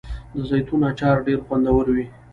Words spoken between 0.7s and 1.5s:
اچار ډیر